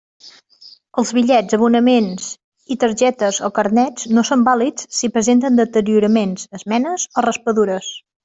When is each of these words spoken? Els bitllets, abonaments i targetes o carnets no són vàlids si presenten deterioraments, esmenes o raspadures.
Els 1.01 1.09
bitllets, 1.17 1.55
abonaments 1.57 2.29
i 2.75 2.77
targetes 2.85 3.39
o 3.49 3.51
carnets 3.61 4.09
no 4.19 4.25
són 4.29 4.47
vàlids 4.49 4.89
si 5.01 5.11
presenten 5.19 5.61
deterioraments, 5.63 6.49
esmenes 6.61 7.09
o 7.15 7.25
raspadures. 7.29 7.93